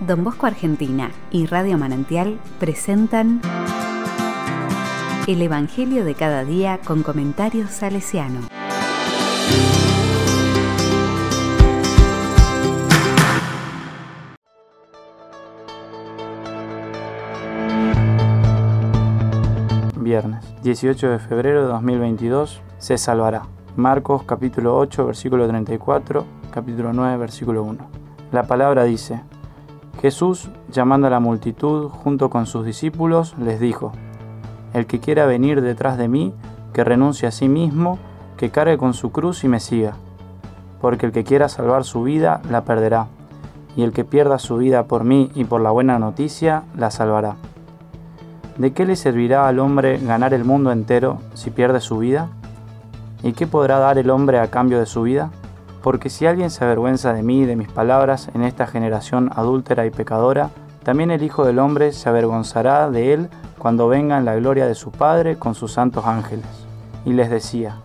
Don 0.00 0.22
Bosco 0.22 0.46
Argentina 0.46 1.10
y 1.32 1.46
Radio 1.46 1.76
Manantial 1.76 2.38
presentan 2.60 3.40
El 5.26 5.42
Evangelio 5.42 6.04
de 6.04 6.14
cada 6.14 6.44
día 6.44 6.78
con 6.84 7.02
comentarios 7.02 7.70
salesiano. 7.70 8.42
Viernes 19.96 20.44
18 20.62 21.10
de 21.10 21.18
febrero 21.18 21.62
de 21.62 21.68
2022 21.68 22.62
se 22.78 22.98
salvará. 22.98 23.42
Marcos 23.74 24.22
capítulo 24.22 24.76
8 24.78 25.06
versículo 25.06 25.48
34, 25.48 26.24
capítulo 26.52 26.92
9 26.92 27.16
versículo 27.16 27.64
1. 27.64 27.90
La 28.30 28.44
palabra 28.44 28.84
dice, 28.84 29.22
Jesús, 30.00 30.48
llamando 30.70 31.08
a 31.08 31.10
la 31.10 31.18
multitud 31.18 31.88
junto 31.88 32.30
con 32.30 32.46
sus 32.46 32.64
discípulos, 32.64 33.34
les 33.38 33.58
dijo, 33.58 33.92
El 34.72 34.86
que 34.86 35.00
quiera 35.00 35.26
venir 35.26 35.60
detrás 35.60 35.98
de 35.98 36.06
mí, 36.06 36.32
que 36.72 36.84
renuncie 36.84 37.26
a 37.26 37.32
sí 37.32 37.48
mismo, 37.48 37.98
que 38.36 38.50
cargue 38.50 38.78
con 38.78 38.94
su 38.94 39.10
cruz 39.10 39.42
y 39.42 39.48
me 39.48 39.58
siga. 39.58 39.94
Porque 40.80 41.06
el 41.06 41.12
que 41.12 41.24
quiera 41.24 41.48
salvar 41.48 41.82
su 41.82 42.04
vida, 42.04 42.40
la 42.48 42.62
perderá, 42.62 43.08
y 43.76 43.82
el 43.82 43.92
que 43.92 44.04
pierda 44.04 44.38
su 44.38 44.58
vida 44.58 44.84
por 44.84 45.02
mí 45.02 45.32
y 45.34 45.44
por 45.44 45.60
la 45.60 45.70
buena 45.70 45.98
noticia, 45.98 46.62
la 46.76 46.92
salvará. 46.92 47.34
¿De 48.56 48.72
qué 48.72 48.86
le 48.86 48.94
servirá 48.94 49.48
al 49.48 49.58
hombre 49.58 49.98
ganar 49.98 50.32
el 50.32 50.44
mundo 50.44 50.70
entero 50.70 51.18
si 51.34 51.50
pierde 51.50 51.80
su 51.80 51.98
vida? 51.98 52.28
¿Y 53.24 53.32
qué 53.32 53.48
podrá 53.48 53.78
dar 53.78 53.98
el 53.98 54.10
hombre 54.10 54.38
a 54.38 54.48
cambio 54.48 54.78
de 54.78 54.86
su 54.86 55.02
vida? 55.02 55.30
Porque 55.82 56.10
si 56.10 56.26
alguien 56.26 56.50
se 56.50 56.64
avergüenza 56.64 57.12
de 57.12 57.22
mí 57.22 57.42
y 57.42 57.46
de 57.46 57.56
mis 57.56 57.68
palabras 57.68 58.30
en 58.34 58.42
esta 58.42 58.66
generación 58.66 59.30
adúltera 59.34 59.86
y 59.86 59.90
pecadora, 59.90 60.50
también 60.82 61.10
el 61.10 61.22
Hijo 61.22 61.44
del 61.44 61.58
Hombre 61.58 61.92
se 61.92 62.08
avergonzará 62.08 62.90
de 62.90 63.12
él 63.12 63.28
cuando 63.58 63.88
venga 63.88 64.18
en 64.18 64.24
la 64.24 64.36
gloria 64.36 64.66
de 64.66 64.74
su 64.74 64.90
Padre 64.90 65.36
con 65.36 65.54
sus 65.54 65.72
santos 65.72 66.06
ángeles. 66.06 66.46
Y 67.04 67.12
les 67.12 67.30
decía, 67.30 67.76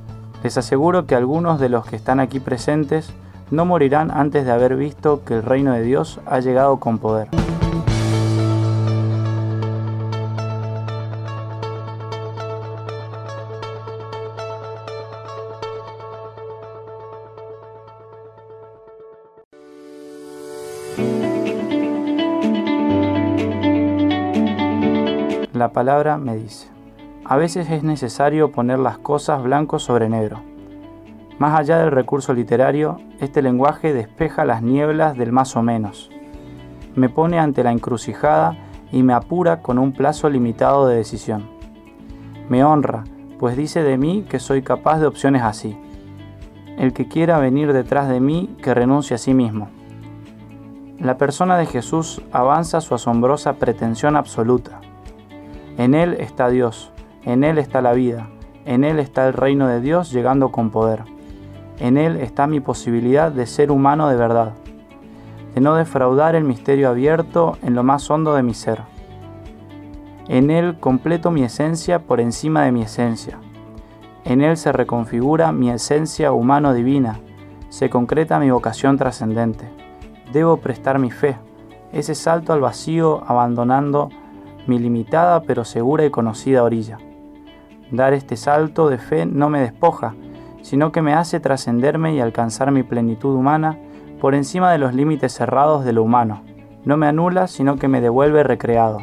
les 0.44 0.58
aseguro 0.58 1.06
que 1.06 1.16
algunos 1.16 1.60
de 1.60 1.70
los 1.70 1.86
que 1.86 1.96
están 1.96 2.20
aquí 2.20 2.40
presentes 2.40 3.14
no 3.52 3.66
morirán 3.66 4.12
antes 4.12 4.46
de 4.46 4.52
haber 4.52 4.76
visto 4.76 5.24
que 5.24 5.36
el 5.36 5.44
reino 5.44 5.74
de 5.74 5.84
Dios 5.84 6.20
ha 6.26 6.40
llegado 6.40 6.78
con 6.78 6.98
poder. 6.98 7.28
La 25.64 25.72
palabra 25.72 26.18
me 26.18 26.36
dice, 26.36 26.68
a 27.24 27.38
veces 27.38 27.70
es 27.70 27.84
necesario 27.84 28.52
poner 28.52 28.80
las 28.80 28.98
cosas 28.98 29.42
blanco 29.42 29.80
sobre 29.80 30.10
negro. 30.10 30.42
Más 31.40 31.58
allá 31.58 31.78
del 31.78 31.92
recurso 31.92 32.34
literario, 32.34 33.00
este 33.22 33.42
lenguaje 33.42 33.94
despeja 33.94 34.44
las 34.44 34.62
nieblas 34.62 35.16
del 35.16 35.32
más 35.32 35.56
o 35.56 35.62
menos. 35.62 36.12
Me 36.96 37.08
pone 37.08 37.40
ante 37.40 37.64
la 37.64 37.72
encrucijada 37.72 38.58
y 38.92 39.04
me 39.04 39.14
apura 39.14 39.62
con 39.62 39.80
un 39.80 39.94
plazo 39.94 40.30
limitado 40.30 40.86
de 40.86 40.98
decisión. 40.98 41.50
Me 42.50 42.66
honra, 42.66 43.06
pues 43.40 43.56
dice 43.56 43.84
de 43.84 43.98
mí 43.98 44.26
que 44.28 44.40
soy 44.40 44.64
capaz 44.64 45.00
de 45.00 45.08
opciones 45.08 45.44
así. 45.44 45.78
El 46.78 46.92
que 46.92 47.08
quiera 47.08 47.40
venir 47.40 47.72
detrás 47.72 48.10
de 48.10 48.20
mí, 48.20 48.54
que 48.62 48.74
renuncie 48.74 49.16
a 49.16 49.18
sí 49.18 49.34
mismo. 49.34 49.70
La 51.00 51.18
persona 51.18 51.58
de 51.58 51.68
Jesús 51.68 52.22
avanza 52.34 52.82
su 52.82 52.96
asombrosa 52.96 53.54
pretensión 53.54 54.18
absoluta 54.18 54.82
en 55.78 55.96
Él 55.96 56.16
está 56.20 56.50
Dios, 56.50 56.92
en 57.24 57.44
Él 57.44 57.58
está 57.58 57.82
la 57.82 57.94
vida, 57.94 58.28
en 58.66 58.84
Él 58.84 59.00
está 59.00 59.28
el 59.28 59.34
reino 59.34 59.68
de 59.68 59.82
Dios 59.82 60.12
llegando 60.12 60.52
con 60.52 60.70
poder. 60.70 61.04
En 61.80 61.98
Él 61.98 62.18
está 62.18 62.46
mi 62.48 62.60
posibilidad 62.60 63.32
de 63.32 63.48
ser 63.48 63.72
humano 63.72 64.08
de 64.08 64.16
verdad, 64.16 64.54
de 65.56 65.62
no 65.62 65.76
defraudar 65.76 66.36
el 66.36 66.44
misterio 66.44 66.90
abierto 66.90 67.58
en 67.64 67.74
lo 67.74 67.84
más 67.84 68.10
hondo 68.10 68.36
de 68.36 68.44
mi 68.44 68.54
ser. 68.54 68.82
En 70.28 70.52
Él 70.52 70.78
completo 70.80 71.32
mi 71.32 71.44
esencia 71.44 72.00
por 72.00 72.22
encima 72.22 72.64
de 72.64 72.72
mi 72.72 72.84
esencia. 72.84 73.40
En 74.26 74.42
Él 74.42 74.56
se 74.56 74.72
reconfigura 74.72 75.52
mi 75.52 75.70
esencia 75.70 76.32
humano-divina, 76.32 77.20
se 77.70 77.90
concreta 77.90 78.40
mi 78.40 78.52
vocación 78.52 78.98
trascendente. 78.98 79.68
Debo 80.32 80.58
prestar 80.58 81.00
mi 81.00 81.12
fe, 81.12 81.36
ese 81.92 82.16
salto 82.16 82.54
al 82.54 82.62
vacío 82.62 83.24
abandonando 83.28 84.10
mi 84.68 84.80
limitada 84.80 85.42
pero 85.44 85.66
segura 85.66 86.06
y 86.06 86.10
conocida 86.10 86.64
orilla. 86.64 86.98
Dar 87.92 88.14
este 88.14 88.38
salto 88.38 88.90
de 88.90 88.98
fe 88.98 89.26
no 89.26 89.50
me 89.50 89.60
despoja, 89.60 90.16
sino 90.62 90.92
que 90.92 91.02
me 91.02 91.14
hace 91.14 91.40
trascenderme 91.40 92.16
y 92.16 92.20
alcanzar 92.20 92.72
mi 92.72 92.84
plenitud 92.84 93.36
humana 93.36 93.78
por 94.20 94.36
encima 94.36 94.72
de 94.72 94.78
los 94.78 94.94
límites 94.94 95.34
cerrados 95.34 95.84
de 95.84 95.94
lo 95.94 96.04
humano. 96.04 96.42
No 96.86 96.98
me 96.98 97.08
anula, 97.08 97.48
sino 97.48 97.78
que 97.78 97.88
me 97.88 98.02
devuelve 98.02 98.44
recreado. 98.44 99.00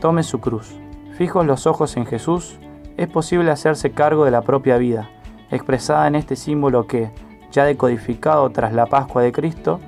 Tome 0.00 0.22
su 0.22 0.40
cruz. 0.40 0.76
Fijos 1.16 1.46
los 1.46 1.66
ojos 1.66 1.96
en 1.96 2.06
Jesús, 2.06 2.58
es 2.96 3.08
posible 3.08 3.50
hacerse 3.50 3.92
cargo 3.92 4.24
de 4.24 4.30
la 4.30 4.42
propia 4.42 4.76
vida, 4.76 5.08
expresada 5.50 6.06
en 6.06 6.14
este 6.14 6.36
símbolo 6.36 6.86
que, 6.86 7.10
ya 7.52 7.64
decodificado 7.64 8.50
tras 8.50 8.72
la 8.72 8.86
Pascua 8.86 9.22
de 9.22 9.32
Cristo, 9.32 9.80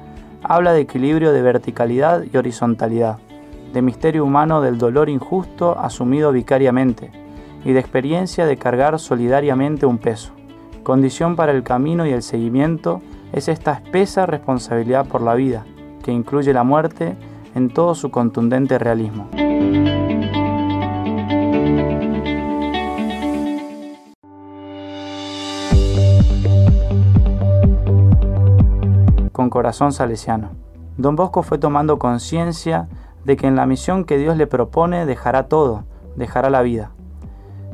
habla 0.42 0.72
de 0.72 0.80
equilibrio 0.80 1.32
de 1.32 1.42
verticalidad 1.42 2.24
y 2.32 2.36
horizontalidad 2.36 3.18
de 3.72 3.82
misterio 3.82 4.24
humano 4.24 4.60
del 4.60 4.78
dolor 4.78 5.08
injusto 5.08 5.78
asumido 5.78 6.32
vicariamente 6.32 7.10
y 7.64 7.72
de 7.72 7.80
experiencia 7.80 8.46
de 8.46 8.56
cargar 8.56 8.98
solidariamente 8.98 9.86
un 9.86 9.98
peso. 9.98 10.32
Condición 10.82 11.36
para 11.36 11.52
el 11.52 11.62
camino 11.62 12.06
y 12.06 12.10
el 12.10 12.22
seguimiento 12.22 13.00
es 13.32 13.48
esta 13.48 13.72
espesa 13.72 14.26
responsabilidad 14.26 15.06
por 15.06 15.22
la 15.22 15.34
vida, 15.34 15.64
que 16.02 16.12
incluye 16.12 16.52
la 16.52 16.64
muerte 16.64 17.16
en 17.54 17.70
todo 17.70 17.94
su 17.94 18.10
contundente 18.10 18.78
realismo. 18.78 19.28
Con 29.32 29.48
corazón 29.48 29.92
salesiano. 29.92 30.50
Don 30.98 31.16
Bosco 31.16 31.42
fue 31.42 31.58
tomando 31.58 31.98
conciencia 31.98 32.88
de 33.24 33.36
que 33.36 33.46
en 33.46 33.56
la 33.56 33.66
misión 33.66 34.04
que 34.04 34.18
Dios 34.18 34.36
le 34.36 34.46
propone 34.46 35.06
dejará 35.06 35.44
todo, 35.48 35.84
dejará 36.16 36.50
la 36.50 36.62
vida. 36.62 36.90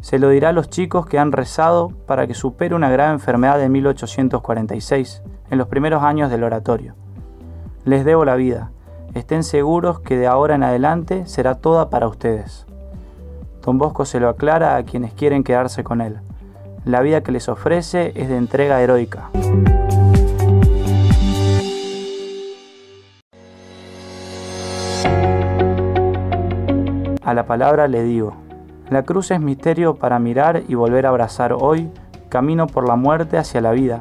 Se 0.00 0.18
lo 0.18 0.28
dirá 0.28 0.50
a 0.50 0.52
los 0.52 0.70
chicos 0.70 1.06
que 1.06 1.18
han 1.18 1.32
rezado 1.32 1.90
para 2.06 2.26
que 2.26 2.34
supere 2.34 2.74
una 2.74 2.90
grave 2.90 3.12
enfermedad 3.12 3.58
de 3.58 3.68
1846, 3.68 5.22
en 5.50 5.58
los 5.58 5.68
primeros 5.68 6.02
años 6.02 6.30
del 6.30 6.44
oratorio. 6.44 6.94
Les 7.84 8.04
debo 8.04 8.24
la 8.24 8.36
vida, 8.36 8.70
estén 9.14 9.42
seguros 9.42 10.00
que 10.00 10.16
de 10.16 10.26
ahora 10.26 10.54
en 10.54 10.62
adelante 10.62 11.26
será 11.26 11.56
toda 11.56 11.90
para 11.90 12.08
ustedes. 12.08 12.66
Don 13.64 13.78
Bosco 13.78 14.04
se 14.04 14.20
lo 14.20 14.28
aclara 14.28 14.76
a 14.76 14.82
quienes 14.84 15.12
quieren 15.12 15.44
quedarse 15.44 15.84
con 15.84 16.00
él. 16.00 16.20
La 16.84 17.00
vida 17.02 17.22
que 17.22 17.32
les 17.32 17.48
ofrece 17.48 18.12
es 18.14 18.28
de 18.28 18.36
entrega 18.36 18.80
heroica. 18.80 19.30
La 27.38 27.46
palabra 27.46 27.86
le 27.86 28.02
digo, 28.02 28.34
la 28.90 29.04
cruz 29.04 29.30
es 29.30 29.40
misterio 29.40 29.94
para 29.94 30.18
mirar 30.18 30.64
y 30.66 30.74
volver 30.74 31.06
a 31.06 31.10
abrazar 31.10 31.52
hoy, 31.52 31.88
camino 32.28 32.66
por 32.66 32.88
la 32.88 32.96
muerte 32.96 33.38
hacia 33.38 33.60
la 33.60 33.70
vida, 33.70 34.00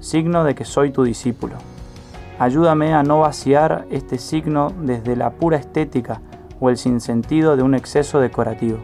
signo 0.00 0.44
de 0.44 0.54
que 0.54 0.66
soy 0.66 0.90
tu 0.90 1.02
discípulo. 1.02 1.54
Ayúdame 2.38 2.92
a 2.92 3.02
no 3.02 3.20
vaciar 3.20 3.86
este 3.90 4.18
signo 4.18 4.70
desde 4.82 5.16
la 5.16 5.30
pura 5.30 5.56
estética 5.56 6.20
o 6.60 6.68
el 6.68 6.76
sinsentido 6.76 7.56
de 7.56 7.62
un 7.62 7.74
exceso 7.74 8.20
decorativo. 8.20 8.80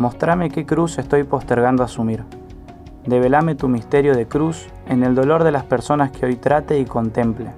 Mostrame 0.00 0.50
qué 0.50 0.66
cruz 0.66 0.98
estoy 0.98 1.22
postergando 1.22 1.84
asumir. 1.84 2.24
Develame 3.06 3.54
tu 3.54 3.68
misterio 3.68 4.16
de 4.16 4.26
cruz 4.26 4.66
en 4.88 5.04
el 5.04 5.14
dolor 5.14 5.44
de 5.44 5.52
las 5.52 5.62
personas 5.62 6.10
que 6.10 6.26
hoy 6.26 6.34
trate 6.34 6.80
y 6.80 6.86
contemple. 6.86 7.52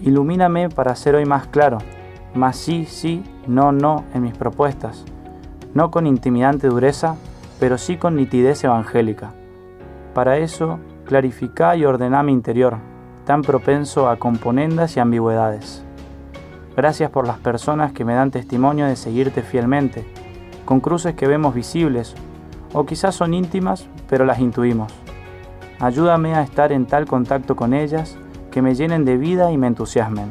Ilumíname 0.00 0.70
para 0.70 0.96
ser 0.96 1.14
hoy 1.14 1.26
más 1.26 1.46
claro, 1.46 1.76
más 2.32 2.56
sí, 2.56 2.86
sí, 2.86 3.22
no, 3.46 3.72
no 3.72 4.04
en 4.14 4.22
mis 4.22 4.36
propuestas, 4.36 5.04
no 5.74 5.90
con 5.90 6.06
intimidante 6.06 6.68
dureza, 6.68 7.16
pero 7.60 7.78
sí 7.78 7.96
con 7.96 8.16
nitidez 8.16 8.64
evangélica. 8.64 9.32
Para 10.14 10.38
eso, 10.38 10.78
clarifica 11.04 11.76
y 11.76 11.84
ordena 11.84 12.22
mi 12.22 12.32
interior, 12.32 12.76
tan 13.24 13.42
propenso 13.42 14.08
a 14.08 14.16
componendas 14.16 14.96
y 14.96 15.00
ambigüedades. 15.00 15.84
Gracias 16.76 17.10
por 17.10 17.26
las 17.26 17.38
personas 17.38 17.92
que 17.92 18.04
me 18.04 18.14
dan 18.14 18.30
testimonio 18.30 18.86
de 18.86 18.96
seguirte 18.96 19.42
fielmente, 19.42 20.04
con 20.64 20.80
cruces 20.80 21.14
que 21.14 21.26
vemos 21.26 21.54
visibles, 21.54 22.14
o 22.72 22.84
quizás 22.84 23.14
son 23.14 23.34
íntimas, 23.34 23.86
pero 24.08 24.24
las 24.24 24.40
intuimos. 24.40 24.92
Ayúdame 25.78 26.34
a 26.34 26.42
estar 26.42 26.72
en 26.72 26.86
tal 26.86 27.06
contacto 27.06 27.56
con 27.56 27.74
ellas 27.74 28.16
que 28.50 28.62
me 28.62 28.74
llenen 28.74 29.04
de 29.04 29.16
vida 29.16 29.50
y 29.52 29.58
me 29.58 29.66
entusiasmen. 29.66 30.30